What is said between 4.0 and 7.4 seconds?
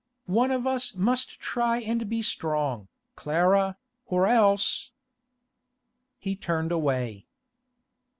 or else—' He turned away.